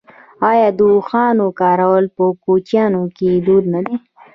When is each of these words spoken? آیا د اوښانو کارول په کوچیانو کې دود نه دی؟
آیا 0.51 0.69
د 0.77 0.79
اوښانو 0.93 1.47
کارول 1.61 2.05
په 2.15 2.23
کوچیانو 2.43 3.03
کې 3.17 3.29
دود 3.45 3.63
نه 3.73 3.79
دی؟ 3.85 3.95